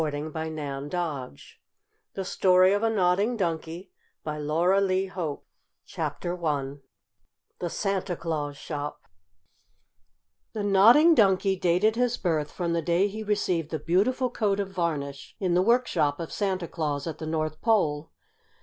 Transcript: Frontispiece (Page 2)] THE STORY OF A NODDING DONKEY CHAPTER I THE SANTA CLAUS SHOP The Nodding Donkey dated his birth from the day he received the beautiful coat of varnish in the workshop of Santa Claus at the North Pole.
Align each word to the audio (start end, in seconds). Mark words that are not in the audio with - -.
Frontispiece 0.01 0.33
(Page 0.33 0.91
2)] 1.29 1.37
THE 2.15 2.25
STORY 2.25 2.73
OF 2.73 2.81
A 2.81 2.89
NODDING 2.89 3.37
DONKEY 3.37 3.91
CHAPTER 5.85 6.43
I 6.43 6.77
THE 7.59 7.69
SANTA 7.69 8.15
CLAUS 8.15 8.57
SHOP 8.57 8.99
The 10.53 10.63
Nodding 10.63 11.13
Donkey 11.13 11.55
dated 11.55 11.95
his 11.97 12.17
birth 12.17 12.51
from 12.51 12.73
the 12.73 12.81
day 12.81 13.07
he 13.07 13.21
received 13.21 13.69
the 13.69 13.77
beautiful 13.77 14.31
coat 14.31 14.59
of 14.59 14.71
varnish 14.71 15.35
in 15.39 15.53
the 15.53 15.61
workshop 15.61 16.19
of 16.19 16.31
Santa 16.33 16.67
Claus 16.67 17.05
at 17.05 17.19
the 17.19 17.27
North 17.27 17.61
Pole. 17.61 18.09